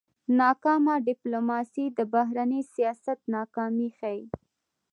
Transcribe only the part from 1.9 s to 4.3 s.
د بهرني سیاست ناکامي ښيي.